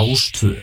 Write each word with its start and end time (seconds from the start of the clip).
Rástvö 0.00 0.56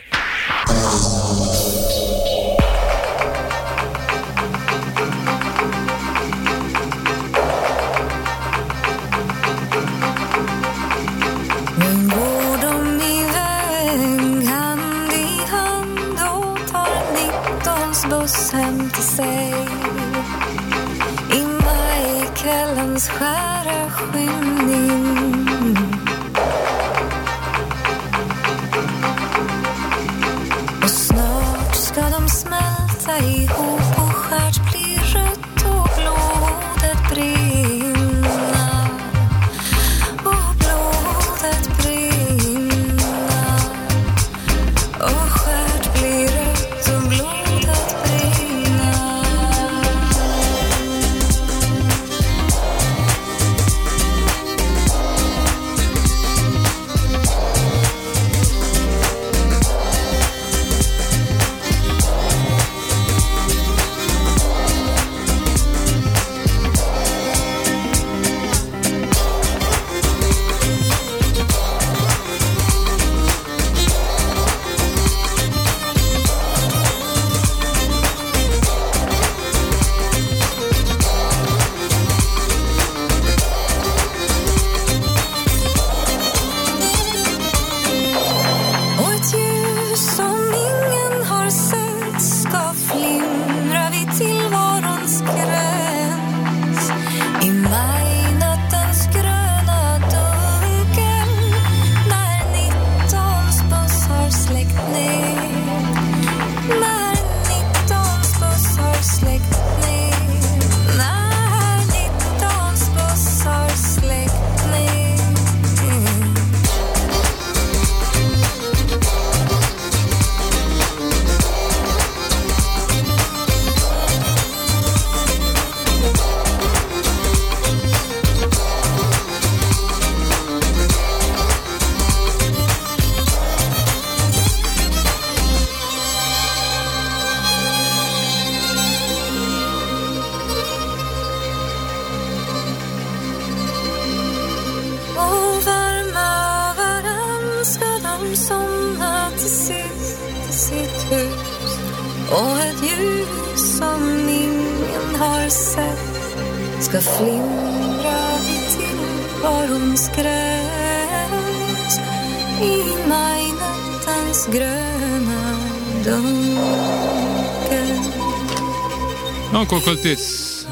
kvöldið, 169.88 170.24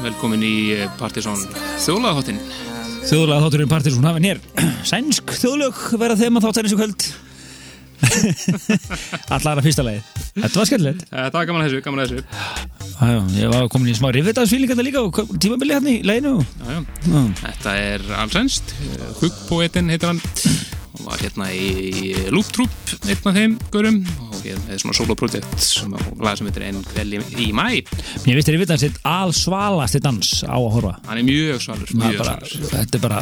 velkomin 0.03 0.43
í 0.45 0.55
eh, 0.75 0.89
Partiðsson 0.99 1.39
þjólaðháttin. 1.81 2.37
Þjóðlega 3.07 3.39
þátturinn 3.47 3.71
Partiðsson 3.71 4.05
hafinn 4.05 4.27
hér 4.27 4.41
Sænsk 4.85 5.33
þjóðlög 5.39 5.79
verða 5.97 6.19
þeim 6.19 6.37
að 6.37 6.45
þáttarins 6.45 6.75
í 6.75 6.77
kvöld 6.77 7.07
Allara 9.39 9.63
fyrsta 9.65 9.87
lagi 9.87 10.03
Þetta 10.35 10.53
var 10.59 10.69
skemmtilegt 10.69 11.07
Það 11.09 11.39
var 11.39 11.49
gaman 11.49 11.63
að 11.63 11.69
þessu, 11.71 11.81
gaman 11.87 12.03
að 12.03 12.13
þessu. 12.13 12.21
Já, 12.93 13.17
ég 13.39 13.53
var 13.55 13.67
komin 13.73 13.89
í 13.89 13.97
smá 13.97 14.11
rifvitaðsfíling 14.13 14.73
þetta 14.75 14.85
líka 14.85 15.01
og 15.07 15.37
tímabili 15.41 15.79
hérna 15.79 15.95
í 15.95 15.99
leginu 16.05 16.35
Já, 16.37 16.69
já. 16.69 16.81
Já. 17.07 17.21
Þetta 17.41 17.77
er 17.87 18.09
allsænst, 18.21 18.75
Huggpoetin 19.23 19.89
heitir 19.95 20.13
hann 20.13 20.21
og 20.97 21.05
var 21.05 21.21
hérna 21.21 21.49
í 21.53 22.13
Loop 22.33 22.49
Troop, 22.53 22.73
einn 23.05 23.29
af 23.29 23.35
þeim 23.37 23.57
görum 23.73 23.99
og 24.27 24.39
hérna 24.41 24.73
er 24.73 24.81
svona 24.81 24.95
soloprojekt 24.97 25.53
sem 25.61 25.93
að 25.93 26.07
laga 26.23 26.39
sem 26.39 26.49
heitir 26.49 26.65
Enn 26.67 26.81
kvel 26.87 27.17
í, 27.17 27.21
í 27.45 27.47
mæ. 27.55 27.67
Mér 28.25 28.39
veist 28.39 28.49
rifvitaðan 28.51 28.81
sitt 28.81 28.97
alsvalasti 29.07 30.01
dans 30.03 30.31
á 30.47 30.55
að 30.57 30.69
horfa 30.77 30.93
Hann 31.07 31.21
er 31.21 31.27
mjög 31.27 31.61
svalur, 31.63 31.91
er. 31.91 32.55
Þetta 32.71 32.97
er 32.97 33.03
bara 33.03 33.21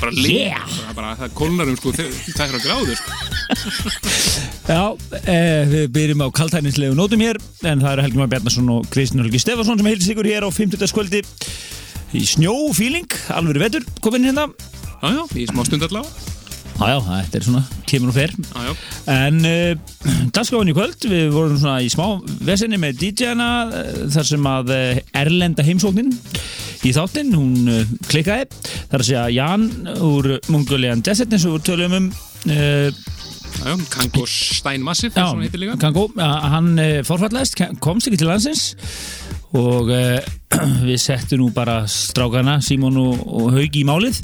Bara 0.00 0.12
Yeah! 0.24 0.66
það 0.94 1.34
kólnar 1.38 1.70
um 1.72 1.78
sko, 1.78 1.94
það 1.94 2.44
er 2.44 2.58
á 2.58 2.60
gráður 2.64 3.00
sko. 3.00 3.10
Já, 4.74 4.82
eh, 5.24 5.64
við 5.70 5.88
byrjum 5.94 6.24
á 6.24 6.28
kaltænislegu 6.34 6.98
nótum 6.98 7.24
hér 7.24 7.40
en 7.64 7.82
það 7.84 7.90
eru 7.94 8.06
Helgi 8.08 8.20
Már 8.20 8.30
Bjarnason 8.34 8.70
og 8.76 8.88
Kristinn 8.92 9.24
Helgi 9.24 9.42
Stefansson 9.42 9.80
sem 9.80 9.90
heilist 9.90 10.12
ykkur 10.14 10.28
hér 10.28 10.46
á 10.46 10.50
50. 10.52 10.88
skvöldi 10.90 11.24
í 12.14 12.22
snjófíling, 12.30 13.10
alveg 13.34 13.62
vetur 13.64 13.88
komin 14.04 14.28
hérna 14.28 14.48
Já, 15.04 15.10
já, 15.12 15.24
í 15.36 15.44
smá 15.50 15.66
stund 15.66 15.84
allavega. 15.84 16.33
Já, 16.74 16.88
já, 16.90 16.98
þetta 17.06 17.38
er 17.38 17.44
svona, 17.46 17.62
kemur 17.86 18.10
og 18.10 18.16
fer. 18.16 18.32
Já, 18.34 18.62
já. 18.66 18.72
En 19.14 19.36
uh, 19.46 20.22
dagskráin 20.34 20.70
í 20.72 20.74
kvöld, 20.74 21.06
við 21.06 21.28
vorum 21.30 21.58
svona 21.60 21.78
í 21.84 21.90
smá 21.92 22.06
vesenni 22.44 22.80
með 22.82 22.98
DJ-na 23.02 23.50
uh, 23.68 23.90
þar 24.14 24.26
sem 24.32 24.48
að 24.50 24.72
uh, 24.74 25.02
Erlenda 25.22 25.64
heimsóknin 25.66 26.10
í 26.84 26.92
þáttinn, 26.92 27.30
hún 27.38 27.68
klikkaði. 28.10 28.48
Þar 28.90 29.04
að 29.04 29.06
segja 29.06 29.26
Jan 29.36 29.68
úr 30.02 30.34
Mongolian 30.52 31.04
Desert 31.04 31.36
og 31.38 31.60
við 31.60 31.68
tölum 31.70 31.94
um 32.00 32.08
uh, 32.10 33.04
Já, 33.54 33.70
já, 33.70 33.76
Kango 33.86 34.24
Stein 34.26 34.82
Massive, 34.82 35.14
Já. 35.14 35.76
Kango, 35.78 36.08
hann 36.18 36.72
forfallaðist, 37.06 37.62
komst 37.78 38.10
ekki 38.10 38.18
til 38.18 38.28
landsins. 38.32 38.64
Og 39.54 39.92
við 40.88 40.98
settum 40.98 41.44
nú 41.44 41.52
bara 41.54 41.84
strákana, 41.86 42.58
Símon 42.66 42.98
og, 42.98 43.22
og 43.22 43.54
Haugi 43.54 43.84
í 43.84 43.86
málið. 43.86 44.18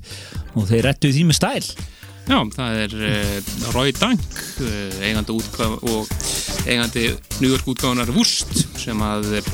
Og 0.58 0.66
þeir 0.66 0.90
rettuð 0.90 1.14
því 1.14 1.24
með 1.30 1.38
stæl 1.38 1.89
Já, 2.30 2.38
það 2.54 2.76
er 2.78 2.92
uh, 2.94 3.54
Roy 3.74 3.90
Dank, 3.98 4.22
uh, 4.62 5.00
eigandi 5.02 5.34
útgáf 5.34 5.80
og 5.90 6.12
eigandi 6.62 7.08
New 7.40 7.50
York 7.50 7.66
útgáfunar 7.72 8.12
Vúst 8.14 8.52
sem 8.78 9.02
að 9.02 9.26
uh, 9.40 9.48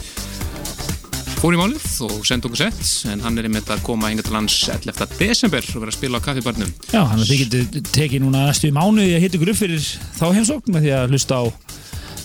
fór 1.38 1.56
í 1.56 1.60
málið 1.60 1.86
og 2.04 2.20
sendi 2.28 2.50
okkur 2.50 2.60
sett 2.66 3.08
en 3.08 3.24
hann 3.24 3.40
er 3.40 3.48
einmitt 3.48 3.72
að 3.72 3.80
koma 3.86 4.10
hinga 4.12 4.26
til 4.26 4.36
lands 4.36 4.58
11. 4.68 5.08
desember 5.16 5.64
og 5.72 5.86
vera 5.86 5.94
að 5.94 5.96
spila 5.96 6.20
á 6.20 6.26
kaffibarnum 6.28 6.76
Já, 6.92 7.00
hann 7.00 7.22
að 7.22 7.30
þið 7.30 7.42
getur 7.46 7.90
tekið 7.96 8.24
núna 8.26 8.44
næstu 8.50 8.68
í 8.68 8.76
mánuði 8.76 9.16
að 9.16 9.24
hitta 9.24 9.40
ykkur 9.40 9.54
upp 9.54 9.60
fyrir 9.62 9.90
þá 10.20 10.26
heimsókn 10.36 10.76
með 10.76 10.84
því 10.84 10.94
að 10.98 11.16
hlusta 11.16 11.40
á 11.40 11.44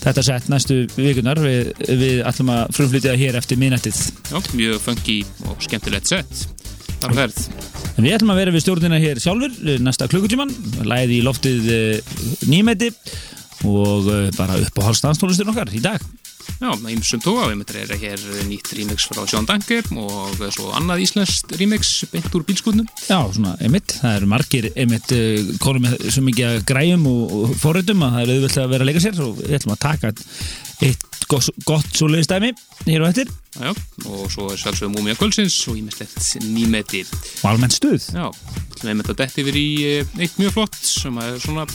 þetta 0.02 0.26
sett 0.26 0.52
næstu 0.52 0.82
vikunar 0.98 1.40
við, 1.40 1.72
við 1.88 2.24
ætlum 2.28 2.52
að 2.58 2.76
frumflytja 2.76 3.16
hér 3.24 3.40
eftir 3.40 3.60
minnættið 3.62 4.04
Já, 4.28 4.36
mjög 4.52 4.82
funky 4.84 5.22
og 5.48 5.64
skemmtilegt 5.64 6.12
sett 6.12 6.61
ferð. 7.10 7.44
En 7.96 8.06
við 8.06 8.16
ætlum 8.16 8.32
að 8.32 8.40
vera 8.40 8.54
við 8.54 8.64
stjórnina 8.64 9.02
hér 9.02 9.20
sjálfur 9.22 9.52
eh, 9.66 9.78
næsta 9.82 10.08
klukkutíman, 10.10 10.52
læði 10.88 11.18
í 11.18 11.26
loftið 11.26 11.70
eh, 11.74 12.16
nýmæti 12.48 12.92
og 13.68 14.08
eh, 14.12 14.28
bara 14.38 14.58
upp 14.62 14.80
á 14.80 14.86
halstanstólustur 14.88 15.52
okkar 15.52 15.72
í 15.74 15.82
dag. 15.84 16.02
Já, 16.62 16.70
ímsum 16.90 17.20
tóa, 17.22 17.48
við 17.50 17.58
myndir 17.60 17.78
er 17.82 17.92
hér 17.98 18.22
nýtt 18.48 18.72
remix 18.74 19.06
frá 19.10 19.22
Sjón 19.30 19.46
Danger 19.46 19.86
og 19.98 20.40
svo 20.54 20.72
annað 20.78 21.04
íslenskt 21.04 21.54
remix 21.58 21.92
beint 22.10 22.34
úr 22.34 22.44
bílskutnum. 22.46 22.88
Já, 23.06 23.18
svona, 23.34 23.54
einmitt, 23.62 23.94
það 23.98 24.16
eru 24.18 24.30
margir 24.30 24.68
einmitt 24.72 25.14
uh, 25.14 25.52
konum 25.62 25.86
með 25.86 26.08
svo 26.08 26.24
mikið 26.26 26.48
að 26.48 26.60
græjum 26.70 27.08
og, 27.10 27.54
forritum 27.62 28.02
að 28.06 28.16
það 28.16 28.22
er 28.24 28.34
auðvitað 28.34 28.64
að 28.64 28.74
vera 28.74 28.86
að 28.86 28.90
leika 28.90 29.04
sér 29.06 29.22
og 29.22 29.40
við 29.40 29.58
ætlum 29.58 29.74
að 29.76 29.82
taka 29.86 30.12
eitt 30.82 31.06
gott, 31.30 31.48
gott 31.68 31.88
svo 31.96 32.08
leiðistæmi 32.10 32.52
hér 32.86 33.04
og 33.04 33.12
eftir. 33.12 33.30
Já, 33.58 33.70
og 34.08 34.30
svo 34.32 34.48
er 34.52 34.60
sjálfsögum 34.60 34.96
Múmia 34.96 35.16
Kvölsins 35.18 35.56
og 35.70 35.78
ímestlegt 35.78 36.16
nýmeti. 36.46 37.04
Og 37.42 37.52
almennt 37.52 37.76
stuð. 37.76 38.08
Já, 38.14 38.28
við 38.82 39.04
að 39.04 39.18
detti 39.20 39.44
yfir 39.44 39.60
í 39.60 39.68
eh, 39.88 40.16
eitt 40.24 40.40
mjög 40.40 40.56
flott 40.56 40.78
sem 40.82 41.20
er 41.22 41.38
svona 41.42 41.66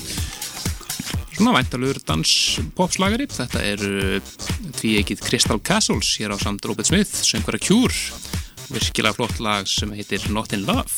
svona 1.38 1.54
væntalur 1.54 2.00
danspopslagari. 2.08 3.28
Þetta 3.30 3.62
er 3.62 3.84
því 4.80 4.94
ekkit 5.04 5.22
Crystal 5.26 5.62
Castles 5.62 6.16
hér 6.18 6.34
á 6.34 6.38
samt 6.42 6.66
Robert 6.66 6.90
Smith 6.90 7.22
söngvara 7.28 7.62
Cure. 7.62 7.94
Virkilega 8.68 9.16
flott 9.16 9.38
lag 9.40 9.70
sem 9.70 9.92
heitir 9.96 10.26
Not 10.34 10.56
in 10.58 10.66
Love. 10.68 10.90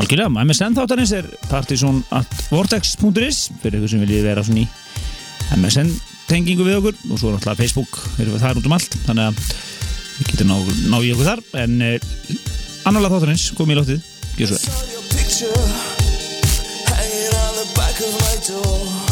Algjörlega, 0.00 0.32
MSN 0.32 0.78
þáttarins 0.78 1.12
er 1.14 1.28
partysón 1.50 2.00
at 2.16 2.32
vortex.is 2.50 3.44
fyrir 3.62 3.78
ykkur 3.78 3.92
sem 3.92 4.02
viljið 4.02 4.26
vera 4.30 4.46
svona 4.46 4.64
í 4.64 5.60
MSN 5.60 5.92
tengingu 6.30 6.66
við 6.66 6.78
okkur 6.80 6.96
og 7.10 7.20
svo 7.20 7.32
alltaf 7.34 7.60
Facebook 7.60 7.92
erum 8.18 8.34
við 8.36 8.44
þar 8.44 8.58
út 8.60 8.68
um 8.68 8.76
allt 8.78 8.92
þannig 9.06 9.24
að 9.28 9.34
við 10.18 10.26
getum 10.32 10.52
ná, 10.52 10.56
ná 10.92 10.98
í 11.00 11.12
okkur 11.14 11.30
þar 11.30 11.40
en 11.64 11.72
eh, 11.86 11.98
annarlega 12.88 13.14
þáttarins 13.16 13.46
komið 13.58 13.74
í 13.74 13.78
lóttið, 13.80 14.00
gjör 14.38 14.48
svo 14.52 14.60
Hanging 18.42 19.11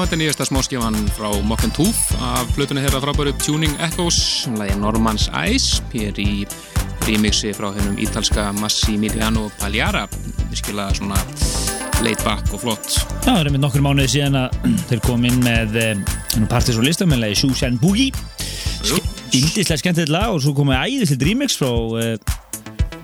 þetta 0.00 0.16
er 0.16 0.20
nýjasta 0.22 0.44
smáskifan 0.48 0.94
frá 1.12 1.28
Mock 1.44 1.64
and 1.66 1.74
Tooth 1.76 2.22
af 2.24 2.48
plötunni 2.56 2.80
þeirra 2.84 3.02
frábæru 3.02 3.34
Tuning 3.42 3.74
Echoes, 3.84 4.46
lagi 4.56 4.72
Normans 4.80 5.26
Ice, 5.50 5.82
hér 5.92 6.16
í 6.22 6.46
remixi 7.04 7.52
frá 7.56 7.68
hennum 7.74 7.98
ítalska 8.00 8.46
Massimiliano 8.56 9.50
Pagliara, 9.60 10.06
virkilega 10.48 10.96
svona 10.96 11.18
laid 12.00 12.22
back 12.24 12.48
og 12.56 12.62
flott. 12.64 12.88
Já, 12.96 13.28
það 13.28 13.42
er 13.42 13.52
með 13.52 13.64
nokkur 13.66 13.84
mánuði 13.84 14.12
síðan 14.14 14.40
að 14.40 14.56
þeir 14.88 15.04
kom 15.04 15.28
inn 15.28 15.40
með 15.44 15.76
um, 15.84 16.04
partys 16.48 16.80
og 16.80 16.86
lista 16.88 17.08
með 17.10 17.28
Shoes 17.36 17.64
and 17.68 17.82
Boogie. 17.82 18.14
Jú, 18.88 19.00
Índislega 19.36 19.82
skemmtilegt 19.82 20.14
lag 20.14 20.32
og 20.32 20.40
svo 20.40 20.54
komið 20.56 20.80
æðislega 20.80 21.28
remix 21.28 21.60
frá 21.60 21.68
uh, 21.68 22.14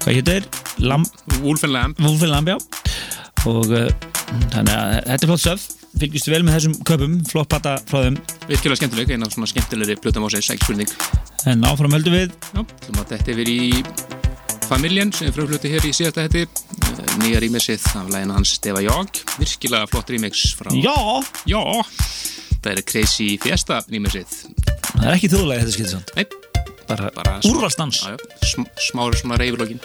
hvað 0.00 0.20
hétur? 0.22 0.52
Lam 0.80 1.04
Wolfen 1.42 1.76
Lamb, 1.76 2.00
Wolfen 2.00 2.32
Lambjá 2.32 2.56
og 3.46 3.68
uh, 3.68 3.90
þannig 4.54 4.72
að 4.72 4.94
þetta 5.02 5.20
er 5.20 5.34
flott 5.34 5.44
stöf 5.44 5.72
fylgjustu 6.00 6.32
vel 6.32 6.42
með 6.46 6.56
þessum 6.58 6.74
köpum 6.88 7.16
flott 7.30 7.48
patta 7.52 7.76
frá 7.88 8.02
þeim. 8.06 8.18
Virkilega 8.50 8.80
skemmtileg, 8.80 9.12
eina 9.16 9.28
svona 9.32 9.48
skemmtilegri 9.50 9.96
plötum 10.02 10.26
á 10.26 10.28
sig, 10.34 10.44
ekki 10.54 10.66
spurning. 10.68 10.92
en 11.46 11.64
áfram 11.68 11.94
höldum 11.96 12.16
við. 12.16 12.32
Já, 12.52 12.62
þú 12.86 12.96
maður 12.96 13.12
þetta 13.16 13.34
yfir 13.36 13.50
í 13.52 13.60
Familjen 14.66 15.12
sem 15.14 15.30
frumfluti 15.30 15.70
hér 15.70 15.84
í 15.86 15.92
síðasta 15.94 16.24
hætti, 16.26 16.40
nýja 17.22 17.38
remixið 17.44 17.84
af 18.00 18.08
lægina 18.10 18.34
hans 18.34 18.56
Steva 18.58 18.80
Jog, 18.82 19.20
virkilega 19.38 19.86
flott 19.86 20.10
remix 20.10 20.42
frá... 20.58 20.72
Já, 20.74 20.96
Já, 21.46 21.60
það 22.64 22.72
er 22.72 22.82
Crazy 22.90 23.28
Fiesta 23.38 23.78
remixið. 23.86 24.26
það 24.96 25.06
er 25.06 25.14
ekki 25.14 25.30
þjóðlega 25.30 25.62
þetta 25.62 25.76
skilur 25.76 25.92
samt. 25.94 26.10
Nei, 26.18 26.26
bara, 26.90 27.12
bara 27.14 27.36
já, 27.38 28.18
sm 28.42 28.66
smári 28.88 29.22
svona 29.22 29.38
reyflógin 29.38 29.78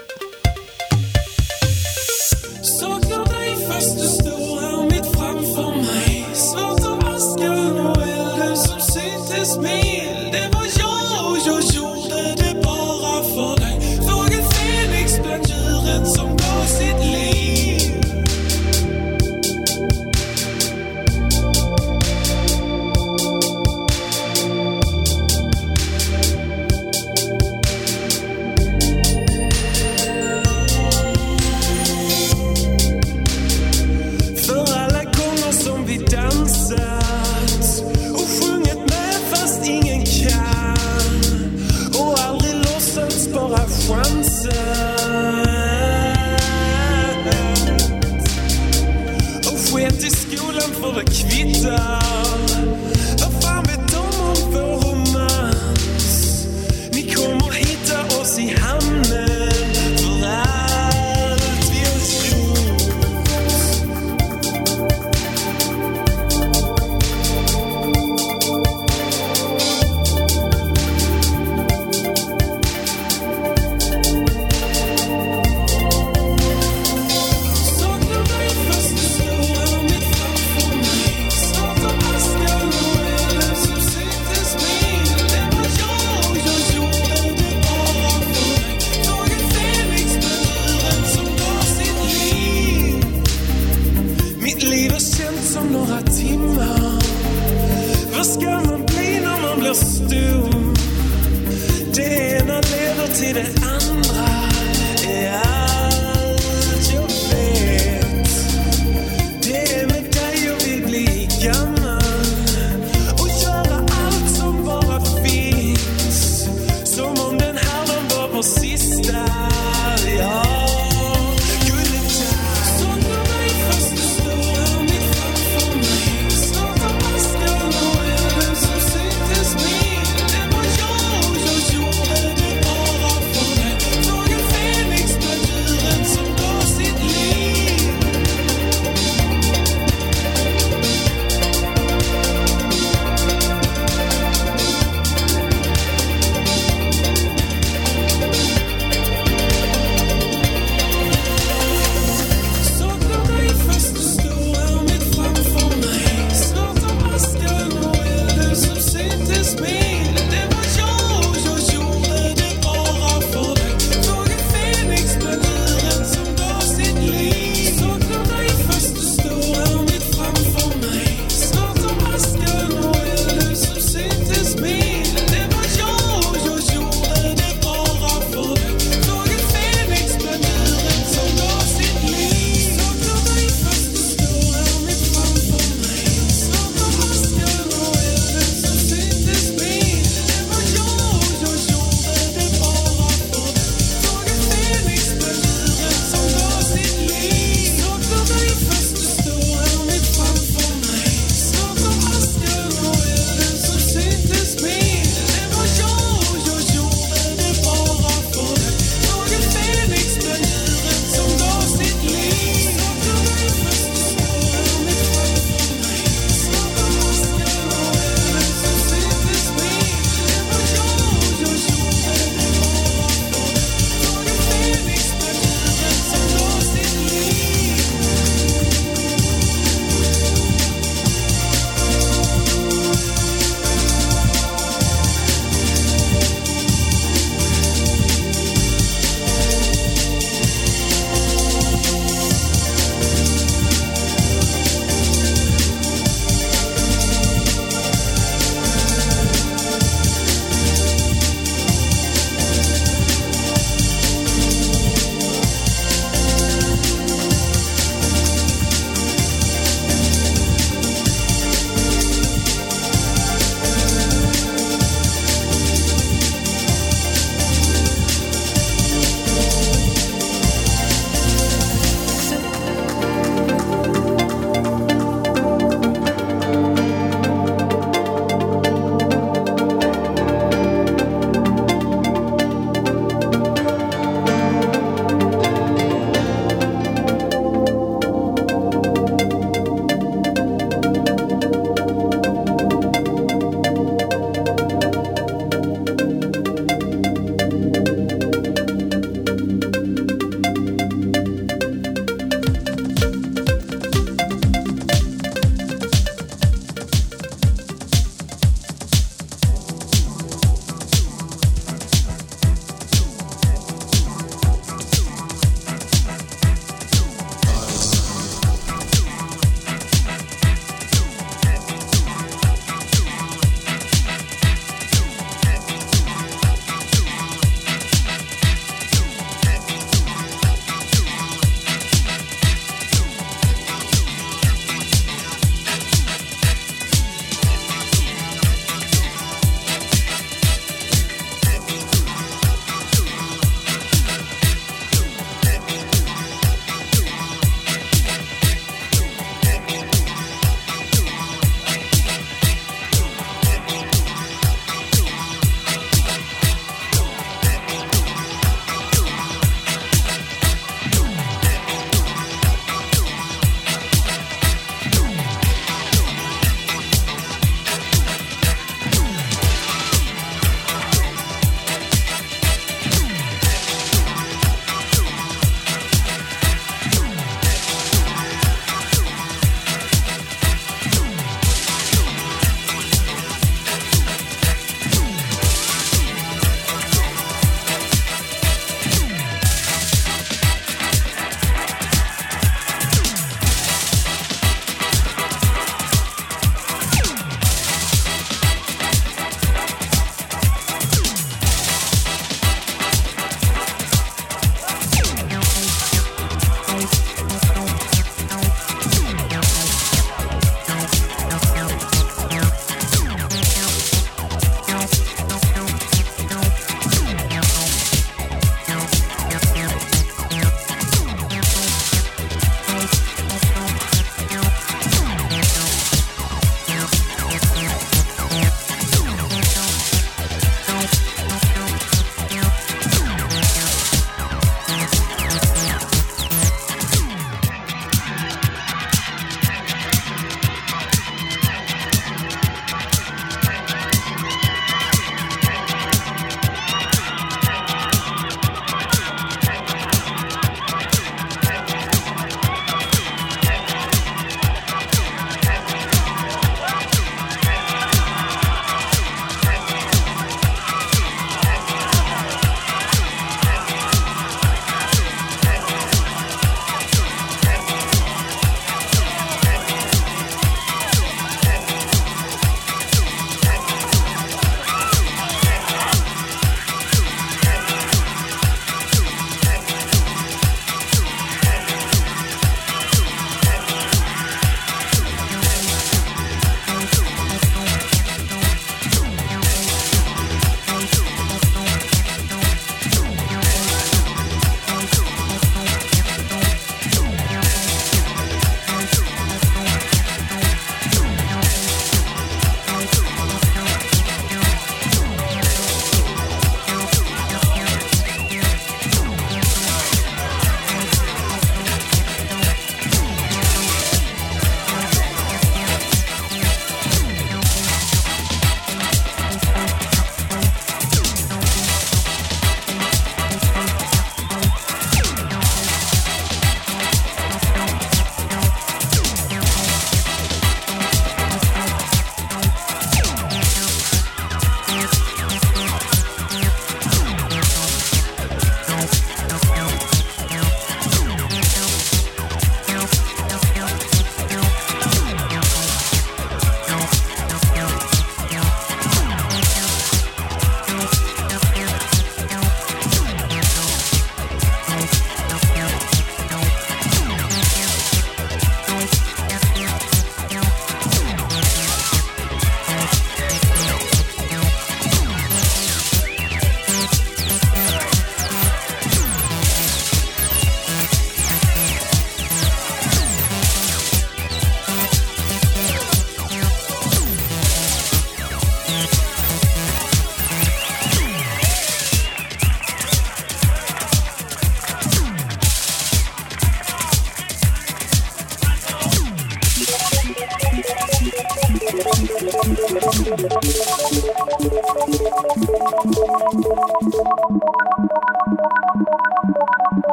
See. 118.42 118.71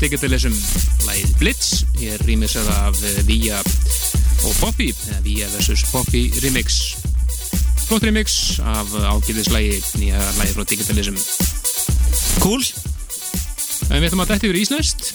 Digitalism, 0.00 0.54
lagið 1.04 1.32
Blitz, 1.36 1.82
ég 2.00 2.14
er 2.16 2.22
rýmisað 2.24 2.70
af 2.72 3.00
eh, 3.04 3.18
Vía 3.28 3.58
og 3.60 4.54
Poppy, 4.56 4.86
eða 5.10 5.18
Vía 5.26 5.48
vs. 5.52 5.82
Poppy 5.92 6.22
remix. 6.40 6.78
Flott 7.84 8.06
remix 8.08 8.60
af 8.64 8.88
ágæðislægi, 8.96 9.76
nýja 10.00 10.22
lagi 10.38 10.56
frá 10.56 10.64
Digitalism. 10.72 11.18
Cool. 12.40 12.64
En 13.90 14.00
við 14.00 14.08
ætlum 14.08 14.24
að 14.24 14.32
dætti 14.32 14.48
yfir 14.48 14.60
íslenskt. 14.62 15.12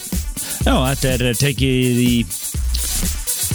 Já, 0.68 0.76
þetta 0.76 1.16
er 1.16 1.42
tekið 1.42 2.04
í 2.06 2.14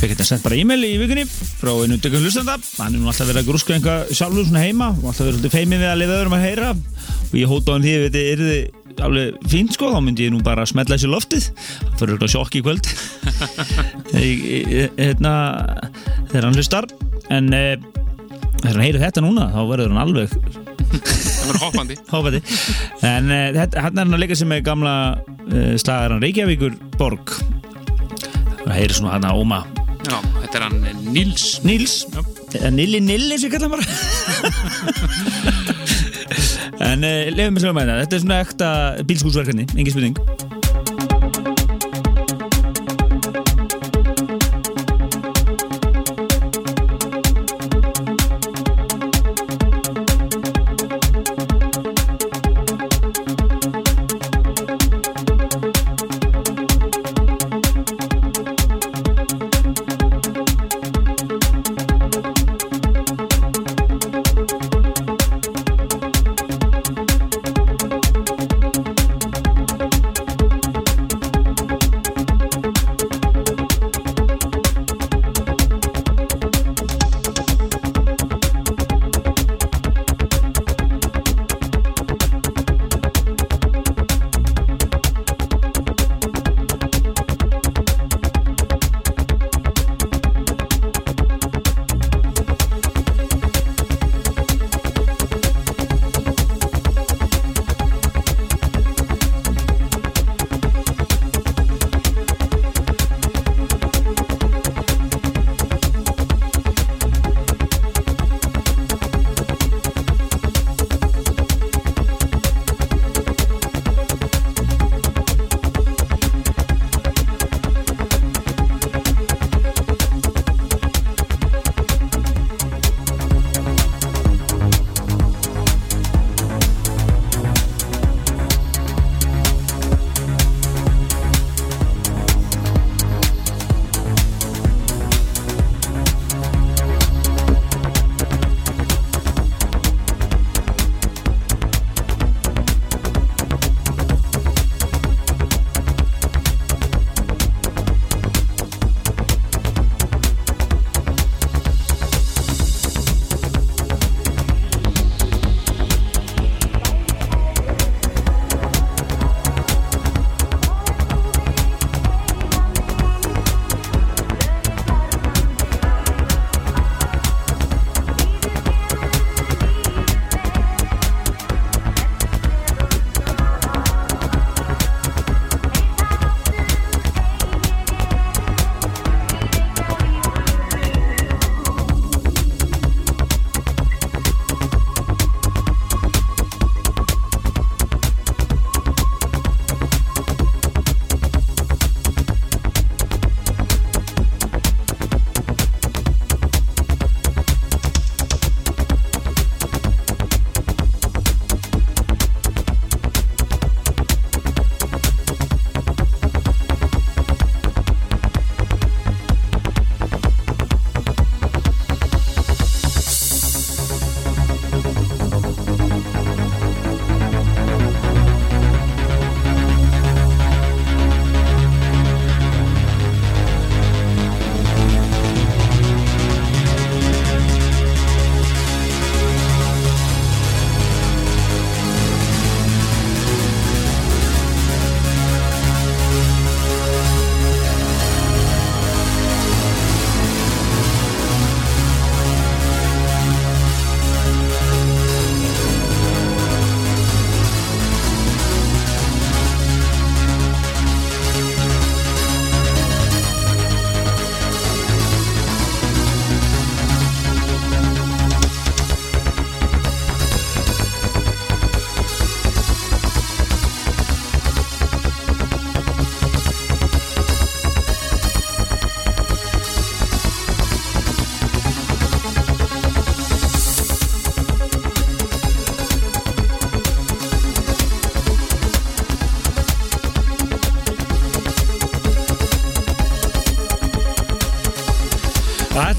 Fekk 0.00 0.14
þetta 0.14 0.24
sent 0.24 0.44
bara 0.44 0.56
e-mail 0.56 0.82
í 0.86 0.94
vikunni 0.96 1.26
frá 1.28 1.74
einu 1.76 1.98
dökum 2.00 2.22
hlustanda 2.24 2.54
hann 2.78 2.94
er 2.94 3.02
nú 3.02 3.10
alltaf 3.10 3.28
verið 3.28 3.42
að 3.42 3.48
grúska 3.50 3.74
einhvað 3.76 4.12
sjálfur 4.16 4.46
svona 4.48 4.62
heima 4.64 4.86
og 4.94 5.10
alltaf 5.10 5.26
verið 5.26 5.42
svolítið 5.42 5.56
feimið 5.58 5.82
við 5.82 5.90
að 5.90 5.98
lifa 6.00 6.14
öðrum 6.16 6.36
að 6.38 6.44
heyra 6.46 6.70
og 6.72 7.34
ég 7.36 7.50
hóta 7.50 7.68
á 7.68 7.74
hann 7.74 7.84
því 7.84 7.96
að 7.96 8.06
þetta 8.06 8.22
er 8.30 8.44
þið 8.46 8.79
alveg 9.06 9.38
fínt 9.50 9.76
sko, 9.76 9.90
þá 9.94 10.00
myndi 10.04 10.26
ég 10.26 10.34
nú 10.34 10.40
bara 10.44 10.66
smetla 10.68 10.96
þessi 10.98 11.10
loftið. 11.10 11.48
Það 11.54 12.00
fyrir 12.00 12.14
eitthvað 12.16 12.34
sjokk 12.34 12.58
í 12.58 12.64
kvöld. 12.64 12.90
Hérna 15.00 15.34
þegar 16.30 16.48
hann 16.48 16.58
hlustar. 16.58 16.90
En 17.30 17.52
e, 17.54 17.64
þegar 18.60 18.74
hann 18.74 18.84
heyrir 18.84 19.02
þetta 19.04 19.24
núna 19.24 19.48
þá 19.54 19.60
verður 19.70 19.92
hann 19.94 20.02
alveg 20.04 20.34
Það 20.90 21.46
var 21.46 21.58
hoppandi. 21.62 21.96
hófandi 22.12 22.40
en 23.06 23.30
e, 23.30 23.40
þetta, 23.56 23.84
hann 23.86 23.94
er 23.94 24.02
hann 24.04 24.16
að 24.16 24.22
leika 24.24 24.38
sem 24.38 24.50
með 24.50 24.64
gamla 24.66 24.94
e, 25.46 25.78
slagaran 25.80 26.22
Reykjavíkur 26.24 26.74
borg 26.98 27.36
það 28.64 28.74
heyrir 28.76 28.96
svona 28.98 29.14
hann 29.16 29.28
að 29.30 29.40
óma. 29.40 29.60
Já, 30.00 30.16
þetta 30.40 30.56
er 30.56 30.64
hann 30.64 30.78
eh, 30.88 30.94
Já. 32.10 32.20
eða 32.56 32.70
Nilli 32.72 33.00
Nilli 33.04 33.36
sem 33.38 33.50
ég 33.50 33.54
kalla 33.54 33.68
hann 33.68 33.74
bara 33.76 33.84
en 36.90 37.06
uh, 37.06 37.18
lefum 37.34 37.58
við 37.58 37.66
sljóma 37.66 37.86
þetta. 37.86 38.00
Þetta 38.04 38.18
er 38.18 38.24
svona 38.26 38.40
ekta 38.46 38.70
bílskúsverkefni 39.10 39.68
engin 39.76 39.94
spurning 39.94 40.49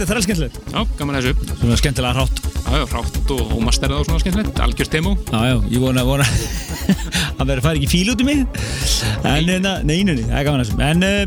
þetta 0.01 0.05
er 0.05 0.17
þrælskendilegt 0.17 0.59
Já, 0.71 0.81
gaman 0.97 1.17
að 1.17 1.27
þessu. 1.27 1.57
Svona 1.59 1.77
skemmtilega 1.79 2.13
hrátt. 2.17 2.39
Já, 2.61 2.71
já, 2.79 2.85
frátt 2.89 3.33
og 3.35 3.51
ómasterða 3.57 3.99
og 3.99 4.07
svona 4.07 4.21
skemmtilegt. 4.23 4.61
Algjörst 4.65 4.95
demo. 4.95 5.13
Já, 5.29 5.39
já, 5.51 5.55
ég 5.73 5.83
vona, 5.83 6.05
vona. 6.07 6.27
Að 7.41 7.51
vera 7.51 7.61
að 7.61 7.65
fara 7.65 7.77
ekki 7.79 7.89
fíl 7.91 8.13
út 8.13 8.23
í 8.23 8.27
mig. 8.27 8.41
En, 9.21 9.49
hérna, 9.49 9.75
nei, 9.85 10.01
nei, 10.07 10.15
nei, 10.17 10.25
það 10.25 10.39
er 10.39 10.47
gaman 10.47 10.63
að 10.63 10.69
þessum 10.69 10.83
En 10.85 11.05
uh, 11.05 11.21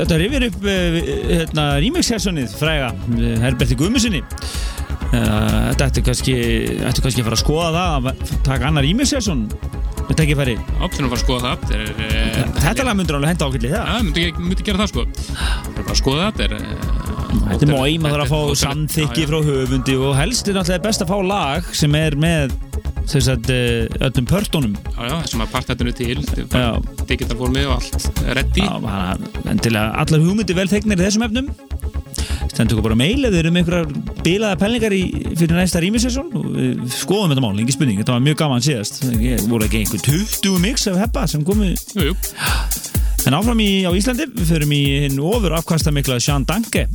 þetta 0.00 0.18
rifir 0.22 0.46
upp 0.48 0.66
uh, 0.66 0.98
hérna, 1.28 1.66
remix-sessonið 1.84 2.54
fræga 2.58 2.90
uh, 2.94 3.26
Herberti 3.42 3.78
Guðmusinni 3.78 4.22
uh, 4.24 5.18
Þetta 5.18 5.88
ætti 5.88 6.04
kannski 6.06 6.36
ætti 6.82 7.04
kannski 7.04 7.24
að 7.24 7.30
fara 7.30 7.38
að 7.38 7.44
skoða 7.44 7.70
það 7.76 8.10
að 8.12 8.38
taka 8.46 8.70
annar 8.70 8.86
remix-sesson 8.86 9.46
Þetta 10.08 10.24
ekki 10.24 10.36
færi 10.38 10.54
Já, 10.56 10.86
þurfum 10.88 11.06
að 11.06 11.10
fara 11.10 11.18
að 11.18 11.24
skoða 11.24 11.40
það. 11.44 11.64
Þetta 11.68 11.78
er, 11.78 11.88
eh, 12.08 12.52
Þetta 12.64 12.84
lag 12.86 12.96
myndur 12.96 13.18
alveg 13.18 13.32
henda 13.32 13.48
ákveldið 13.48 13.74
það. 13.74 13.88
Já, 13.88 13.96
myndi 14.38 14.64
gera 14.64 14.80
það 14.80 14.90
sko. 14.92 15.04
Það 15.28 15.68
er 15.68 15.82
bara 15.82 15.92
að 15.92 16.00
skoða 16.00 16.22
það. 16.22 16.30
Þetta 16.38 16.44
er, 16.46 16.54
eh, 16.58 16.97
Þetta 17.46 17.66
er 17.66 17.72
mói, 17.72 17.92
maður 18.02 18.22
þarf 18.24 18.32
að 18.32 18.32
fá 18.32 18.60
samþykki 18.62 19.26
frá 19.30 19.38
höfundi 19.46 19.94
og 19.98 20.16
helst 20.18 20.48
er 20.50 20.58
náttúrulega 20.58 20.84
best 20.88 21.04
að 21.04 21.12
fá 21.12 21.18
lag 21.28 21.68
sem 21.76 21.94
er 21.98 22.16
með 22.20 22.54
þess 23.08 23.30
að 23.32 23.50
uh, 23.54 24.02
öllum 24.08 24.26
pörtunum. 24.28 24.74
Já, 24.92 25.00
já, 25.08 25.14
þessum 25.24 25.44
að 25.46 25.52
partættinu 25.54 25.94
til 25.96 26.18
þetta 26.26 26.48
bara 26.52 27.06
Digital 27.08 27.38
formi 27.40 27.64
og 27.68 27.78
allt 27.78 28.10
ready. 28.36 28.66
Já, 28.66 28.74
bara, 28.84 29.16
endilega 29.48 30.02
allar 30.04 30.24
hugmyndi 30.26 30.56
vel 30.58 30.68
þegnir 30.72 31.00
í 31.00 31.06
þessum 31.06 31.24
efnum. 31.28 31.48
Stendur 32.48 32.78
okkur 32.78 32.88
bara 32.88 32.98
mail 32.98 33.22
ef 33.28 33.32
þið 33.32 33.40
eru 33.42 33.50
með 33.54 33.62
einhverjar 33.62 34.22
bilaða 34.26 34.58
pælningar 34.60 34.94
í, 34.96 35.02
fyrir 35.38 35.56
næsta 35.56 35.80
rýmisessón 35.84 36.30
og 36.36 36.46
við 36.56 36.84
skoðum 36.96 37.32
þetta 37.32 37.44
mál, 37.44 37.54
engi 37.62 37.74
spurning. 37.76 38.00
Þetta 38.02 38.16
var 38.16 38.24
mjög 38.24 38.38
gaman 38.42 38.64
síðast. 38.66 39.00
Ég- 39.22 39.44
voru 39.48 39.68
ekki 39.68 39.84
einhver 39.84 40.02
20 40.08 40.58
mix 40.64 40.88
af 40.90 40.98
heppa 41.00 41.26
sem 41.30 41.44
komu 41.46 41.70
Jú, 41.70 42.10
jú, 42.10 42.14
en 43.26 43.36
áfram 43.36 43.60
í, 43.64 43.70
á 43.88 43.90
Íslandi, 43.96 44.28
við 44.34 44.52
förum 44.52 44.74
í 44.76 44.82
hinn 45.06 45.18
ofur 45.22 45.56
afkasta 45.58 45.92
mikla 45.94 46.20
Sean 46.22 46.46
Danke 46.48 46.86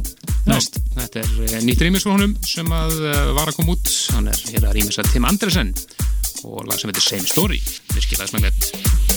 næst, 0.49 0.79
Þetta 0.97 1.23
er 1.23 1.33
eh, 1.47 1.59
nýtt 1.65 1.83
rýmis 1.83 2.05
frá 2.05 2.13
honum 2.15 2.35
sem 2.47 2.69
að 2.75 2.95
eh, 3.09 3.25
var 3.37 3.49
að 3.51 3.59
koma 3.59 3.75
út. 3.77 3.91
Hann 4.15 4.29
er 4.31 4.45
hér 4.51 4.67
að 4.69 4.79
rýmisa 4.79 5.05
Tim 5.11 5.27
Andersen 5.29 5.73
og 6.43 6.65
lag 6.67 6.79
sem 6.79 6.91
heitir 6.91 7.05
Same 7.05 7.27
Story. 7.29 7.61
Virkilega 7.95 8.31
smæglegt 8.31 9.12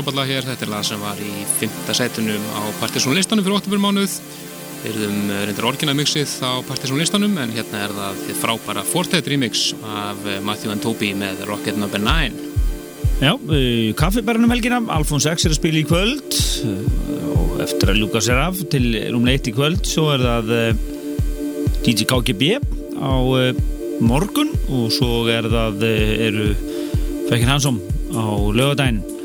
frábæðlega 0.00 0.32
hér, 0.32 0.46
þetta 0.48 0.64
er 0.64 0.70
lag 0.72 0.84
sem 0.86 1.00
var 1.02 1.18
í 1.20 1.30
5. 1.60 1.72
sætunum 1.92 2.44
á 2.56 2.62
Partiðsson 2.80 3.12
listanum 3.12 3.44
fyrir 3.44 3.58
8. 3.58 3.80
mánuð 3.82 4.14
Við 4.80 4.94
erum 4.94 5.18
uh, 5.26 5.40
reyndar 5.44 5.66
orginal 5.68 5.94
mixið 5.98 6.30
á 6.40 6.56
Partiðsson 6.64 7.00
listanum 7.02 7.34
en 7.42 7.52
hérna 7.52 7.82
er 7.84 7.92
það 7.98 8.22
frábæra 8.38 8.84
Fortet 8.88 9.28
remix 9.28 9.74
af 9.84 10.22
uh, 10.24 10.38
Matthew 10.46 10.72
and 10.72 10.80
Toby 10.80 11.10
með 11.20 11.42
Rocket 11.50 11.76
No. 11.76 11.90
9 11.92 12.32
Já, 13.20 13.34
kaffibærunum 14.00 14.54
helgina 14.54 14.80
Alfons 14.96 15.28
X 15.28 15.44
er 15.44 15.52
að 15.52 15.60
spila 15.60 15.82
í 15.82 15.84
kvöld 15.90 16.40
uh, 16.64 16.80
og 17.34 17.60
eftir 17.66 17.92
að 17.92 18.00
ljúka 18.00 18.24
sér 18.24 18.40
af 18.46 18.64
til 18.72 18.88
rúmlega 19.12 19.36
eitt 19.36 19.52
í 19.52 19.56
kvöld 19.58 19.84
svo 19.84 20.08
er 20.16 20.24
það 20.24 20.56
DJ 21.84 22.08
KGB 22.08 22.54
á 23.04 23.12
morgun 24.00 24.56
og 24.72 24.88
svo 24.96 25.26
er 25.28 25.52
það 25.52 25.88
eru 25.92 26.52
Fekkin 27.28 27.52
Hansson 27.52 27.82
á 28.16 28.24
lögadaginn 28.48 29.19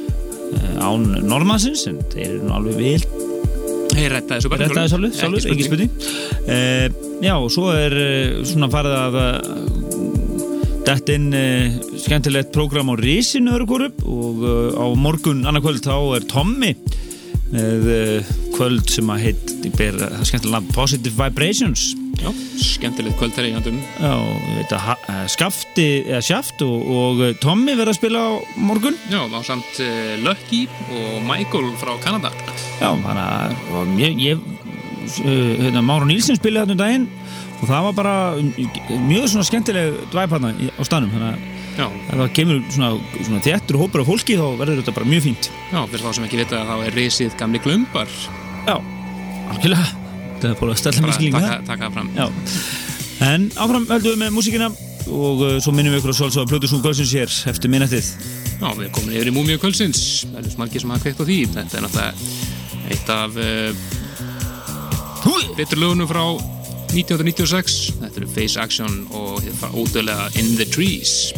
án 0.81 1.07
Normansins 1.25 1.85
en 1.89 2.01
þeir 2.11 2.27
eru 2.35 2.43
nú 2.47 2.55
alveg 2.57 2.77
vel. 2.79 3.23
Hei, 3.95 4.09
rætta 4.11 4.37
þessu 4.37 4.51
bara 4.51 4.65
er 4.67 4.89
svolítið, 4.91 5.19
svolítið, 5.21 5.51
ekki 5.53 5.67
spurning. 5.69 5.91
uh, 6.49 7.03
Já, 7.23 7.35
og 7.39 7.47
svo 7.53 7.69
er 7.71 7.95
uh, 7.95 8.41
svona 8.47 8.67
farið 8.73 8.95
að 8.99 9.17
uh, 9.21 9.35
dett 10.85 11.11
inn 11.15 11.29
uh, 11.31 11.77
skemmtilegt 12.03 12.51
prógram 12.55 12.91
á 12.91 12.95
Rísinu 12.99 13.55
örugurup 13.55 14.03
og 14.03 14.43
uh, 14.43 14.75
á 14.75 14.85
morgun 14.99 15.45
annarkvöld 15.47 15.85
þá 15.85 15.95
er 16.19 16.27
Tommy 16.29 16.75
með 17.55 17.85
kvöld 18.55 18.89
sem 18.89 19.07
að 19.13 19.21
heit 19.21 19.51
það 19.77 20.23
skemmtilega 20.27 20.55
nafn 20.57 20.71
Positive 20.75 21.13
Vibrations 21.15 21.93
Já, 22.21 22.29
skemmtilegt 22.61 23.17
kvöld 23.19 23.35
þegar 23.35 23.49
eigandum 23.49 23.79
uh, 23.99 25.25
Skafti 25.31 25.87
eða 26.05 26.21
Sjaft 26.25 26.61
og, 26.65 26.85
og 26.95 27.23
uh, 27.23 27.31
Tommy 27.43 27.75
verða 27.75 27.93
að 27.93 27.99
spila 27.99 28.21
á 28.23 28.31
morgun. 28.61 28.97
Já, 29.11 29.19
þá 29.31 29.39
samt 29.49 29.81
uh, 29.83 30.13
Lucky 30.23 30.65
og 30.95 31.17
Michael 31.27 31.73
frá 31.81 31.95
Kanada. 32.03 32.31
Já, 32.79 32.89
þannig 32.91 33.25
að 33.25 33.99
ég, 34.01 34.21
ég 34.29 34.45
uh, 34.45 35.51
hérna, 35.65 35.83
Máru 35.85 36.07
Nílsson 36.09 36.39
spilaði 36.39 36.71
þarna 36.71 36.77
um 36.77 36.83
daginn 36.85 37.09
og 37.55 37.67
það 37.69 37.85
var 37.87 37.97
bara 37.97 38.15
mjög 39.05 39.29
svona 39.31 39.45
skemmtileg 39.47 39.99
dvæparna 40.13 40.53
á 40.55 40.81
stanum 40.87 41.13
þannig 41.13 41.29
að 41.33 41.51
Já, 41.75 41.89
ef 41.91 42.13
það 42.15 42.29
kemur 42.37 42.59
svona, 42.71 42.89
svona 43.17 43.41
þéttur 43.43 43.77
hópur 43.81 44.03
af 44.05 44.07
fólki 44.07 44.37
þá 44.39 44.45
verður 44.61 44.77
þetta 44.79 44.93
bara 44.95 45.09
mjög 45.11 45.25
fínt. 45.25 45.49
Já, 45.73 45.81
fyrir 45.91 46.05
þá 46.05 46.15
sem 46.15 46.27
ekki 46.29 46.39
vita 46.39 46.63
þá 46.69 46.75
er 46.87 46.95
risið 46.95 47.35
gamli 47.41 47.59
glumbar 47.65 48.15
Já, 48.63 48.77
algjörlega 49.51 50.04
þetta 50.35 50.51
er 50.51 50.59
bara 50.61 50.75
að 50.75 50.81
stella 50.83 51.07
miskilík 51.07 51.37
taka, 51.37 51.59
taka 51.67 51.89
það 51.89 51.97
fram. 51.97 52.09
Já, 52.15 52.25
en 53.31 53.49
áfram 53.55 53.89
höldum 53.89 54.15
við 54.15 54.21
með 54.23 54.35
músíkina 54.35 54.71
og 55.05 55.43
uh, 55.45 55.57
svo 55.61 55.73
minnum 55.75 55.93
við 55.93 56.01
ykkur 56.01 56.13
að 56.15 56.19
svolsóða 56.21 56.49
Plötusnúk 56.53 56.85
Gölsins 56.85 57.13
hér 57.15 57.35
eftir 57.51 57.71
minnettið 57.71 58.07
Já, 58.55 58.69
við 58.77 58.87
komin 58.95 59.15
yfir 59.17 59.29
í 59.29 59.35
Múmiu 59.35 59.59
kvöldsins. 59.59 60.01
Það 60.29 60.39
eru 60.39 60.51
margir 60.61 60.81
sem 60.81 60.91
hafa 60.93 61.03
kveikt 61.03 61.19
á 61.19 61.25
því. 61.27 61.39
Þetta 61.57 61.75
er 61.75 61.83
náttúrulega 61.83 62.13
eitt 62.95 63.07
af 63.11 63.31
uh, 63.35 63.71
betur 65.55 65.79
lögunum 65.79 66.07
frá 66.09 66.23
1996 66.95 67.93
Þetta 67.99 68.21
eru 68.21 68.31
Face 68.31 68.59
Action 68.61 69.03
og 69.15 69.43
er 69.43 69.75
ódöðlega 69.75 70.29
In 70.39 70.55
the 70.59 70.67
Trees 70.67 71.33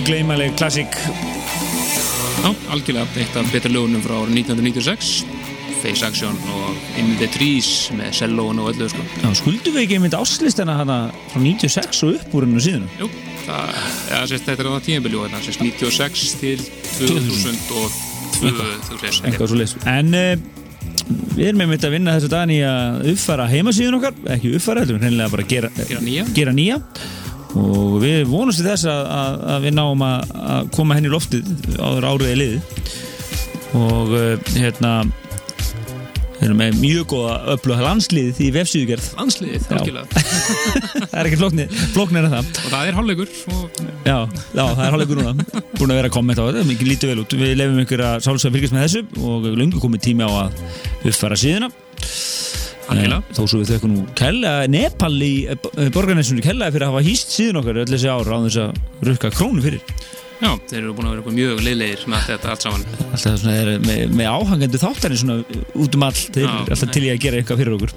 ógleymaleg 0.00 0.54
klassík. 0.56 0.88
Já, 2.40 2.50
algjörlega 2.72 3.06
eitt 3.20 3.34
af 3.36 3.48
betra 3.52 3.70
lögunum 3.72 4.00
frá 4.00 4.14
árið 4.22 4.38
1996 4.40 5.10
Face 5.80 6.04
Action 6.06 6.36
og 6.54 6.76
In 7.00 7.10
the 7.20 7.28
Trees 7.32 7.90
með 7.96 8.14
sellóun 8.16 8.60
og 8.62 8.70
öllu 8.72 8.88
sko. 8.88 9.04
Já, 9.20 9.28
skuldum 9.36 9.76
við 9.76 9.84
ekki 9.84 9.98
einmitt 9.98 10.16
áslistana 10.16 10.78
hana 10.80 10.96
frá 11.32 11.40
96 11.42 12.00
og 12.06 12.16
upp 12.16 12.36
úr 12.36 12.46
hennu 12.48 12.62
síðan 12.64 12.86
Jú, 13.00 13.10
það, 13.44 13.74
ja, 14.12 14.22
sérst, 14.32 14.48
þetta 14.48 14.64
er 14.64 14.68
á 14.68 14.72
það 14.72 14.82
tíðanbili 14.88 15.20
og 15.20 15.28
þetta 15.28 15.42
sérst 15.48 15.64
96 15.66 16.24
til 16.40 16.64
2002 16.96 17.84
þú 18.40 19.00
veist, 19.04 19.24
eitthvað 19.28 19.52
svo 19.52 19.60
leys 19.60 19.76
En 19.84 20.12
uh, 20.16 20.34
við 21.36 21.46
erum 21.50 21.64
einmitt 21.66 21.84
að 21.88 21.96
vinna 21.98 22.16
þessu 22.16 22.32
daginn 22.32 22.56
í 22.56 22.60
að 22.64 23.08
uppfæra 23.12 23.48
heimasíðun 23.52 23.98
okkar. 24.00 24.20
Ekki 24.36 24.54
uppfæra, 24.56 24.84
heldur 24.84 24.96
við 24.96 25.08
hreinlega 25.08 25.32
bara 25.36 25.44
að 25.44 25.52
gera, 25.56 25.72
Gera 25.88 26.04
nýja. 26.04 26.28
gera 26.36 26.56
nýja 26.56 26.80
og 27.58 27.96
við 28.02 28.20
vonumst 28.30 28.60
til 28.60 28.68
þess 28.68 28.86
að, 28.90 29.00
að, 29.16 29.40
að 29.54 29.64
við 29.66 29.74
náum 29.78 30.04
að, 30.06 30.34
að 30.54 30.68
koma 30.76 30.98
henni 30.98 31.10
í 31.10 31.14
loftið 31.14 31.48
áður 31.80 32.06
áriðið 32.12 32.38
liði 32.40 32.60
og 33.80 34.14
uh, 34.14 34.52
hérna 34.54 34.92
við 36.40 36.46
erum 36.46 36.60
með 36.62 36.76
mjög 36.80 37.02
góða 37.10 37.32
öfluga 37.52 37.84
landsliðið 37.84 38.38
í 38.40 38.46
vefsíðugerð. 38.54 39.08
Landsliðið, 39.18 39.66
Já. 39.66 39.74
algjörlega. 39.76 40.22
Það 41.10 41.18
er 41.20 41.28
ekki 41.28 41.40
flóknir, 41.42 41.74
flóknir 41.92 42.28
en 42.28 42.32
það. 42.32 42.48
Og 42.62 42.70
það 42.72 42.86
er 42.88 42.96
hálfleikur 42.96 43.34
og 43.52 43.82
Já, 44.00 44.16
já, 44.16 44.62
það 44.62 44.80
er 44.86 44.94
hálfleikur 44.94 45.20
núna. 45.20 45.62
Búin 45.76 45.92
að 45.92 45.98
vera 46.00 46.08
að 46.08 46.14
kommenta 46.14 46.46
á 46.46 46.48
þetta, 46.48 46.64
mikið 46.70 46.90
lítið 46.94 47.12
vel 47.12 47.20
út. 47.26 47.36
Við 47.42 47.52
lefum 47.60 47.82
ykkur 47.84 48.04
að 48.06 48.24
sálsögða 48.24 48.56
fylgjast 48.56 48.76
með 48.78 48.86
þessu 48.86 49.26
og 49.26 49.44
við 49.44 49.58
löngu 49.60 49.82
komið 49.84 50.04
tími 50.06 50.24
á 50.24 50.30
að 50.46 50.64
uppfæra 51.10 51.40
síðuna 51.44 51.68
Eh, 52.90 53.12
þó 53.36 53.42
svo 53.44 53.60
við 53.60 53.74
þaukum 53.74 53.92
nú 53.94 54.04
kella 54.18 54.54
Nepal 54.70 55.12
í 55.22 55.34
borgarnessunni 55.94 56.42
kellaði 56.42 56.74
fyrir 56.76 56.86
að 56.88 56.94
hafa 56.94 57.04
hýst 57.06 57.34
síðan 57.36 57.60
okkar 57.60 57.82
öll 57.84 57.90
þessi 57.90 58.10
ár 58.10 58.30
á 58.30 58.36
þess 58.46 58.62
að 58.64 59.06
rukka 59.06 59.30
krónu 59.34 59.62
fyrir. 59.64 59.84
Já, 60.40 60.54
þeir 60.70 60.78
eru 60.80 60.94
búin 60.96 61.06
að 61.06 61.12
vera 61.12 61.20
eitthvað 61.20 61.36
mjög 61.36 61.58
leiðlegir 61.66 62.04
með 62.08 62.22
þetta 62.30 62.52
allt 62.54 62.64
saman. 62.64 62.84
Alltaf 63.10 63.34
svona 63.42 63.56
er 63.60 63.70
með, 63.84 64.14
með 64.16 64.28
áhangendu 64.30 64.80
þáttarinn 64.80 65.20
svona 65.20 65.58
út 65.84 65.98
um 65.98 66.06
all 66.06 66.16
þeir 66.16 66.46
eru 66.46 66.62
alltaf 66.64 66.86
nei. 66.88 66.94
til 66.96 67.02
í 67.02 67.10
að 67.12 67.20
gera 67.26 67.40
eitthvað 67.40 67.60
fyrir 67.60 67.76
okkur. 67.76 67.92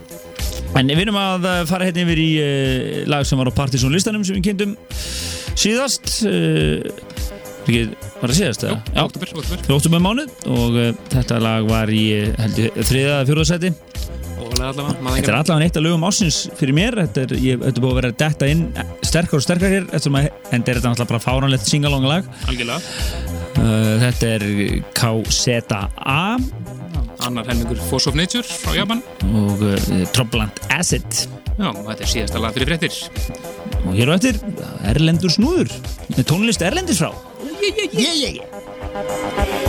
En 0.73 0.91
við 0.91 1.03
erum 1.05 1.19
að 1.21 1.47
eh, 1.47 1.61
fara 1.69 1.87
hérna 1.87 2.03
yfir 2.03 2.19
í 2.19 2.27
uh, 2.41 2.99
lag 3.13 3.29
sem 3.29 3.39
var 3.39 3.47
á 3.47 3.53
Partizón 3.55 3.95
listanum 3.95 4.25
sem 4.27 4.35
við 4.39 4.49
kynntum 4.49 4.75
síðast 5.53 6.17
uh, 6.27 6.83
var 7.63 8.33
það 8.33 8.37
síðast? 8.41 8.67
Jú, 8.67 8.77
oktober, 9.05 9.33
oktober 9.77 10.03
mánuð 10.03 10.33
og 10.51 10.79
uh, 10.81 10.89
þetta 11.13 11.39
lag 11.45 11.69
var 11.69 11.93
í 11.93 12.05
þriða 12.43 13.21
eða 13.23 13.71
maður 14.59 15.17
Þetta 15.17 15.31
er 15.31 15.37
allavega 15.37 15.67
eitt 15.67 15.79
af 15.79 15.85
lögum 15.85 16.05
ásins 16.07 16.39
fyrir 16.59 16.75
mér. 16.77 16.97
Þetta 17.03 17.23
er, 17.25 17.35
ég, 17.39 17.61
þetta 17.61 17.79
er 17.79 17.85
búið 17.85 17.93
að 17.93 17.99
vera 17.99 18.11
að 18.13 18.19
detta 18.23 18.49
inn 18.51 18.63
sterkar 19.05 19.39
og 19.39 19.45
sterkar 19.45 19.73
hér 19.73 19.87
að, 19.93 20.07
en 20.13 20.65
þetta 20.65 20.73
er 20.73 20.81
náttúrulega 20.83 21.09
bara 21.13 21.23
fáránlegt 21.23 21.69
singalong 21.69 22.07
lag. 22.09 22.29
Algjörlega. 22.47 22.79
Uh, 23.53 23.95
Þetta 24.01 24.29
er 24.33 24.43
KZA 24.97 25.81
Annar 27.23 27.47
helmingur 27.47 27.79
Force 27.87 28.09
of 28.09 28.17
Nature 28.17 28.43
frá 28.43 28.73
Japan. 28.75 29.03
Og 29.31 29.61
uh, 29.63 30.03
Troublant 30.15 30.63
Acid. 30.73 31.25
Já, 31.53 31.69
þetta 31.69 31.99
er 32.01 32.09
síðasta 32.09 32.41
lag 32.41 32.55
fyrir 32.55 32.73
fréttir. 32.73 32.97
Og 33.83 33.93
hér 33.97 34.09
á 34.09 34.17
eftir 34.17 34.41
Erlendur 34.89 35.31
Snúður 35.33 35.69
tónlist 36.27 36.65
Erlendis 36.65 37.03
frá. 37.03 37.13
Já, 37.93 38.11
fréttir 38.17 38.41
að 38.41 39.62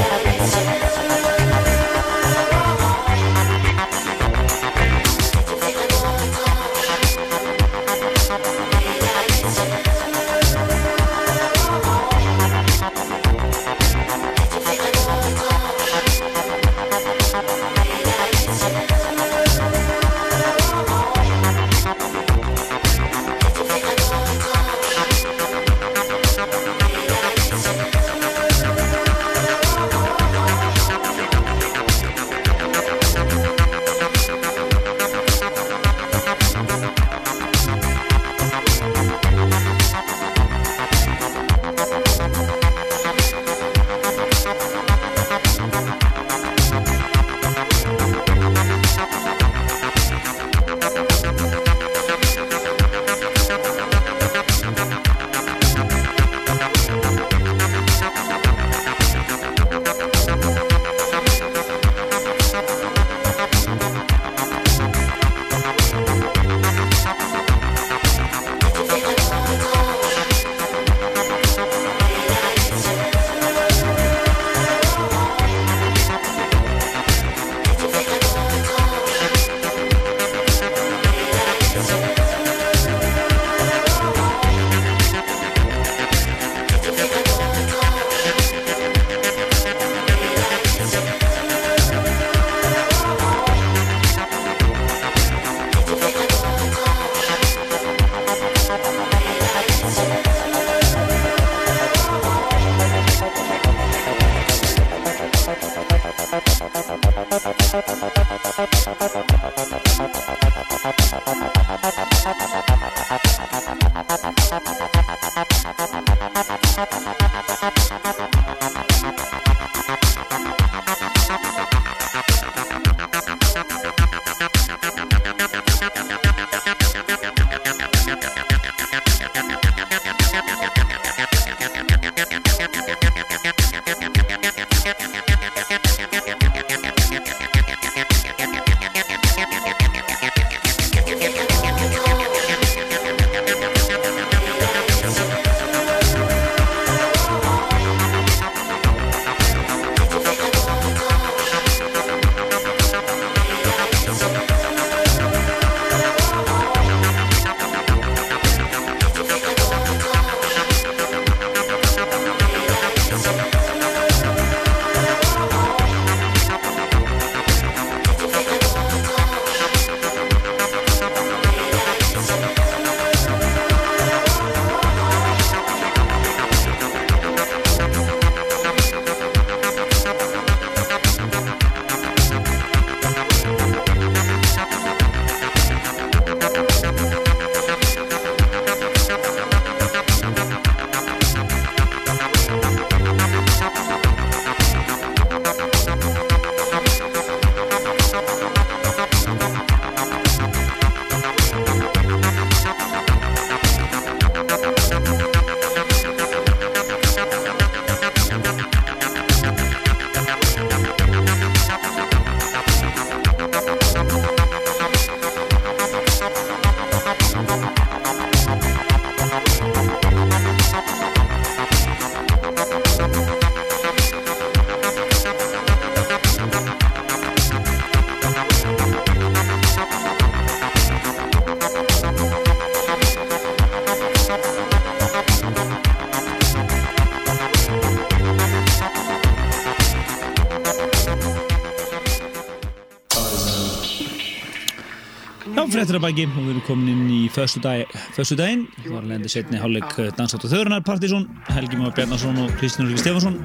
bæki 246.03 246.27
og 246.27 246.41
við 246.41 246.51
erum 246.55 246.65
komin 246.67 246.93
inn 246.95 247.11
í 247.13 247.21
föstu, 247.33 247.61
dag, 247.65 247.85
daginn 248.17 248.67
Það 248.81 248.95
var 248.97 249.09
lendi 249.13 249.31
setni 249.33 249.61
hálfleik 249.61 250.17
Dansát 250.19 250.45
og 250.45 250.53
Þörunar 250.53 250.85
Partísson 250.87 251.29
Helgi 251.53 251.79
Már 251.79 251.95
Bjarnason 251.95 252.41
og 252.43 252.51
Kristján 252.59 252.89
Ulrik 252.89 253.03
Stefansson 253.03 253.39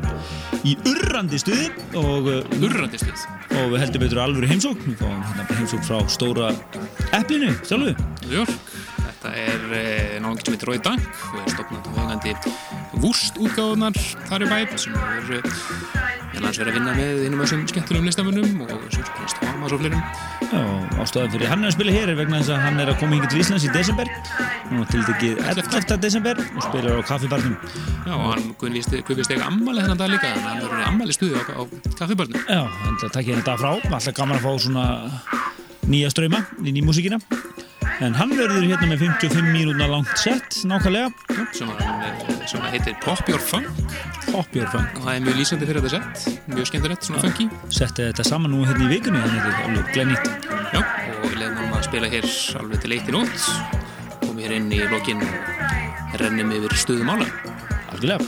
í 0.67 0.75
urrandi 0.87 1.39
stuði 1.39 1.69
og, 1.99 2.27
uh, 2.27 2.59
Urrandi 2.59 2.99
stuð. 2.99 3.25
og 3.59 3.73
við 3.73 3.81
heldum 3.83 4.03
betur 4.03 4.21
alvöru 4.23 4.49
heimsókn. 4.49 4.85
Við 4.87 5.01
fáum 5.01 5.21
hérna 5.23 5.45
bara 5.47 5.59
heimsókn 5.59 5.85
frá 5.87 5.99
stóra 6.11 6.51
eplinu, 7.17 7.53
sjálfu. 7.67 7.95
Þetta 9.09 9.31
er 9.35 9.63
eh, 9.75 10.17
náðan 10.23 10.39
sem 10.39 10.55
heitir 10.55 10.69
Rói 10.69 10.81
Dank 10.83 11.23
og 11.33 11.39
er 11.41 11.49
stopnað 11.55 11.89
og 11.89 11.97
vegandi 11.97 12.35
vúst 13.03 13.39
útgáðunar 13.41 13.99
þar 14.29 14.45
í 14.45 14.51
bæp 14.53 14.75
sem 14.79 14.95
er 14.95 15.33
eh, 15.39 15.49
meðal 16.29 16.45
hans 16.47 16.61
verið 16.61 16.71
að 16.71 16.77
vinna 16.79 16.99
með 16.99 17.25
af 17.33 17.41
þessum 17.43 17.65
skemmtunum 17.73 18.07
listamönnum 18.07 18.61
og 18.67 18.77
Sörkvist 18.95 19.43
Thomas 19.43 19.75
og 19.75 20.38
fleirum. 20.49 20.79
Já, 20.89 21.03
ástæðan 21.03 21.31
fyrir 21.33 21.51
hann 21.51 21.63
er 21.63 21.69
að 21.69 21.75
spila 21.75 21.93
hér 21.93 22.11
vegna 22.17 22.39
þess 22.41 22.53
að 22.55 22.63
hann 22.65 22.79
er 22.81 22.91
að 22.91 22.99
koma 23.01 23.17
hingið 23.17 23.33
til 23.33 23.41
Íslands 23.43 23.67
í 23.67 23.71
desember 23.73 24.11
Nú 24.69 24.85
til 24.89 25.03
tekið 25.07 25.41
11. 25.45 25.97
desember 26.03 26.41
og 26.43 26.65
spilar 26.65 26.97
á 26.97 27.01
kaffibarnum 27.09 27.55
Já, 28.05 28.13
og 28.15 28.27
hann 28.33 28.49
guðvist 28.59 29.33
eiga 29.33 29.47
ammali 29.49 29.85
þennan 29.85 30.01
dag 30.01 30.11
líka, 30.13 30.33
hann 30.33 30.61
verður 30.65 30.85
ammali 30.87 31.15
stuði 31.15 31.37
á, 31.37 31.43
á 31.53 31.63
kaffibarnum. 31.99 32.43
Já, 32.45 32.61
þannig 32.65 33.07
að 33.07 33.15
takk 33.15 33.29
hérna 33.29 33.43
þetta 33.43 33.57
frá 33.61 33.71
alltaf 33.77 34.17
gaman 34.17 34.39
að 34.39 34.45
fá 34.47 34.51
svona 34.65 34.85
nýja 35.89 36.11
ströyma 36.13 36.43
í 36.65 36.85
músíkina 36.85 37.21
en 38.05 38.15
hann 38.15 38.31
verður 38.31 38.63
hérna 38.63 38.87
með 38.93 39.01
55 39.03 39.49
mínúna 39.51 39.87
langt 39.91 40.11
sett 40.19 40.61
nákvæmlega 40.67 41.09
sem, 41.55 41.71
sem 42.47 42.67
heitir 42.71 42.95
Pop 43.03 43.27
Your 43.31 43.41
Funk 43.43 43.67
Pop 44.29 44.55
Your 44.55 44.69
Funk 44.71 44.99
og 44.99 45.07
það 45.07 45.15
er 45.15 45.25
mjög 45.25 45.39
lýsandi 45.41 45.67
fyrir 45.67 45.83
þetta 45.83 45.97
sett, 45.97 46.45
mjög 46.47 46.69
skemmtilegt, 46.69 47.07
svona 47.07 47.23
funky. 47.25 47.49
setti 47.73 48.07
þetta 48.07 48.27
saman 48.27 48.55
nú 48.55 48.63
hérna 48.67 48.87
í 48.87 48.93
vikunni 48.93 49.23
þannig 49.25 49.41
að 49.41 49.49
þetta 49.49 49.59
er 49.59 49.71
alveg 49.71 49.91
glennýtt 49.97 50.38
spila 51.89 52.05
hér 52.05 52.25
alveg 52.59 52.83
til 52.83 52.93
eitt 52.93 53.07
í 53.09 53.13
nótt, 53.15 53.45
komum 54.21 54.37
hér 54.37 54.51
inn 54.59 54.67
í 54.69 54.77
lokin 54.91 55.23
rennum 56.21 56.51
yfir 56.53 56.75
stuðum 56.77 57.09
ála. 57.15 57.25
algjörlega, 57.89 58.27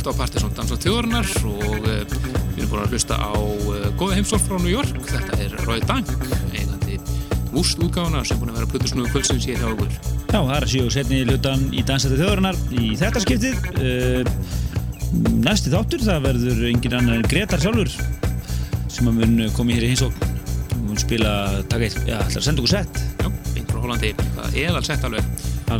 Stilt 0.00 0.16
á 0.16 0.20
Partiðsson 0.22 0.52
Dansa 0.56 0.76
þjóðurnar 0.80 1.26
og 1.44 1.74
uh, 1.76 1.88
við 2.54 2.62
erum 2.62 2.70
búin 2.70 2.84
að 2.86 2.94
hlusta 2.94 3.18
á 3.20 3.36
uh, 3.36 3.82
góða 4.00 4.14
heimsólf 4.16 4.46
frá 4.48 4.54
New 4.56 4.70
York. 4.72 4.94
Þetta 5.10 5.36
er 5.44 5.56
Roy 5.66 5.82
Dank, 5.84 6.08
eigandi 6.54 6.96
útgáfuna 7.52 8.22
sem 8.24 8.40
búin 8.40 8.54
að 8.54 8.62
vera 8.62 8.68
plötusnúðu 8.70 9.10
kvöldsins 9.12 9.44
hér 9.50 9.60
hjá 9.60 9.66
okkur. 9.68 9.90
Já, 9.92 10.38
það 10.38 10.54
er 10.54 10.64
að 10.64 10.72
séu 10.72 10.94
setni 10.94 11.18
hlutan 11.26 11.66
í 11.68 11.84
Dansætti 11.84 12.16
þjóðurinnar 12.16 12.62
í 12.80 12.94
þetta 13.02 13.24
skiptið. 13.26 13.68
Uh, 13.76 14.24
næsti 15.44 15.74
þáttur, 15.74 16.06
það 16.08 16.24
verður 16.30 16.64
engin 16.70 16.96
annar 17.02 17.20
en 17.20 17.28
Gretar 17.28 17.60
sjálfur 17.60 17.92
sem 18.88 19.12
að 19.12 19.20
mun 19.20 19.52
koma 19.58 19.76
hér 19.76 19.84
í 19.84 19.92
hinsókn. 19.92 20.32
Mun 20.86 21.04
spila, 21.04 21.34
taka 21.68 21.90
eitt, 21.90 22.00
já, 22.06 22.16
ætlar 22.22 22.40
að 22.40 22.48
senda 22.48 22.64
okkur 22.64 22.72
sett. 22.78 23.04
Já, 23.20 23.28
beint 23.52 23.68
frá 23.68 23.84
Hollandi, 23.84 24.16
það 24.16 24.48
er 24.48 24.70
eðal 24.70 24.86
sett 24.88 25.04
alveg. 25.10 25.29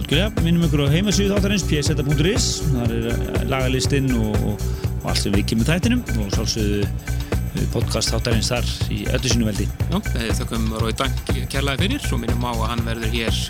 Algjörlega, 0.01 0.43
minnum 0.47 0.63
ykkur 0.65 0.87
á 0.89 0.93
heimasíðu 0.95 1.35
þáttarins 1.35 1.65
pseta.is, 1.69 2.45
þar 2.73 2.93
er 2.97 3.09
eh, 3.13 3.43
lagalistinn 3.51 4.07
og, 4.17 4.37
og, 4.49 4.63
og 5.03 5.09
allt 5.13 5.21
sem 5.21 5.35
við 5.35 5.43
kemur 5.51 5.69
þættinum 5.69 6.01
og 6.15 6.31
sálsögðu 6.33 6.87
eh, 6.87 7.67
podcast 7.75 8.15
þáttarins 8.15 8.49
þar 8.49 8.71
í 8.89 9.03
öllu 9.13 9.33
sínu 9.35 9.49
veldi. 9.51 9.67
Já, 9.91 9.99
við 10.15 10.33
þökkum 10.39 10.65
Rói 10.81 10.95
Dank 10.97 11.21
kærlega 11.53 11.83
fyrir 11.83 12.07
og 12.09 12.23
minnum 12.23 12.47
á 12.49 12.53
að 12.55 12.65
hann 12.71 12.85
verður 12.87 13.13
hér 13.13 13.43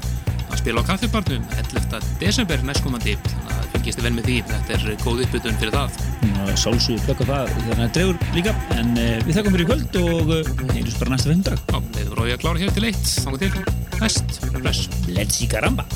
að 0.51 0.59
spila 0.59 0.83
á 0.83 0.89
kaffibarnum 0.91 1.47
11. 1.61 2.11
desember 2.25 2.67
næstkomandi. 2.67 3.15
Þannig 3.31 3.55
að 3.55 3.71
fylgist 3.77 4.01
þið 4.01 4.09
vel 4.09 4.15
með 4.17 4.31
því. 4.31 4.39
Þetta 4.51 4.79
er 4.81 5.01
góð 5.05 5.25
uppbytun 5.29 5.61
fyrir 5.63 5.77
það. 5.77 6.01
Sálsögðu 6.59 7.05
plöka 7.07 7.29
það 7.31 7.55
þannig 7.61 7.85
að 7.87 7.95
dregur 7.95 8.23
líka, 8.35 8.57
en 8.75 8.91
uh, 8.97 9.13
við 9.23 9.37
þakkum 9.39 9.55
fyrir 9.55 9.71
kvöld 9.71 10.01
og 10.03 10.35
heyrjus 10.75 10.99
bara 10.99 11.15
næsta 11.15 11.31
fimmdag. 11.31 11.63
Já, 11.71 11.79
við 11.95 12.15
Rói 12.19 12.33
að 12.35 12.43
klára 12.43 12.65
hér 12.65 12.75
til 12.75 12.89
eitt. 12.91 13.15
Þannig 13.21 13.47
til. 13.47 13.69
Næst, 14.01 14.41
bless. 14.57 14.89
Let's 15.13 15.39
see 15.39 15.47
caramba! 15.47 15.87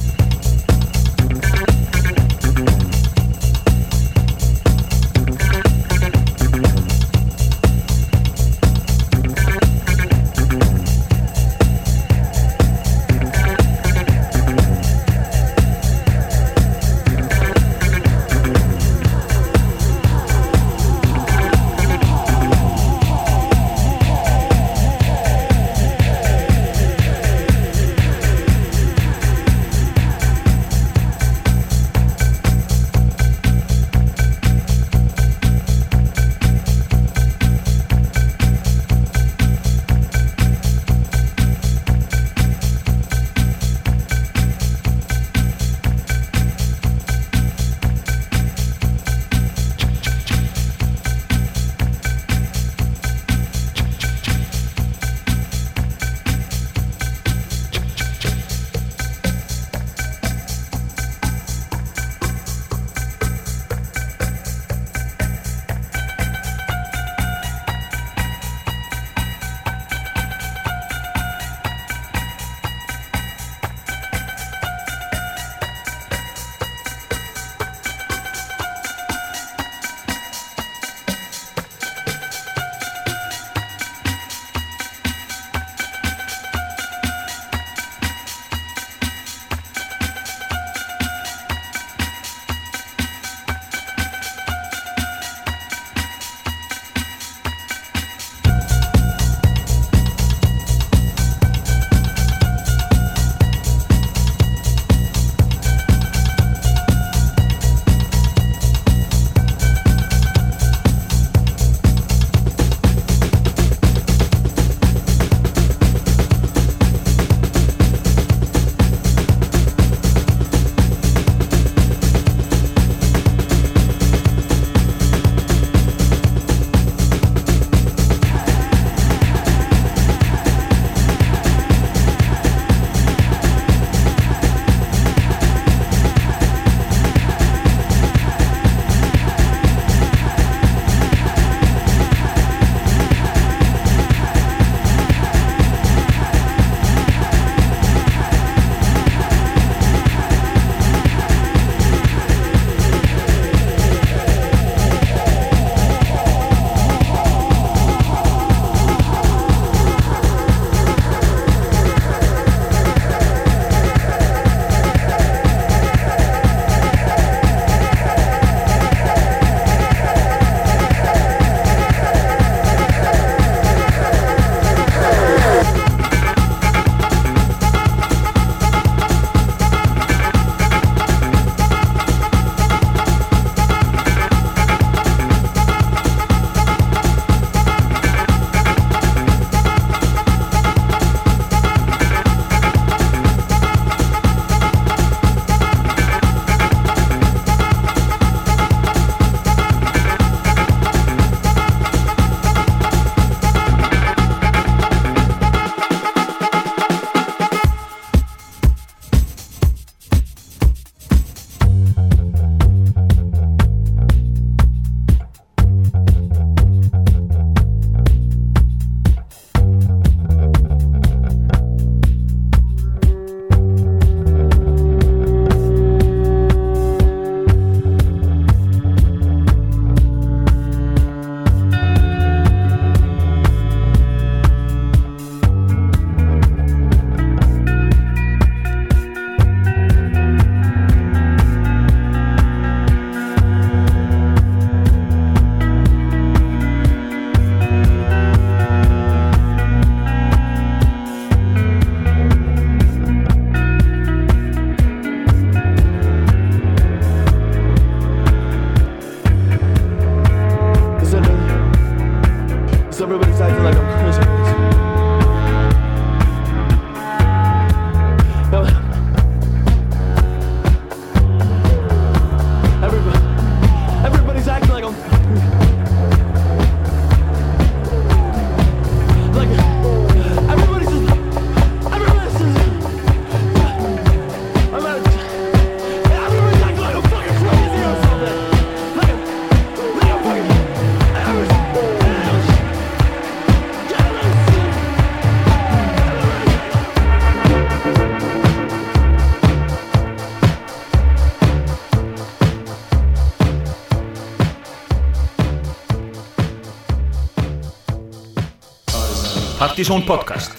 Partizón 309.74 310.06
podcast 310.06 310.53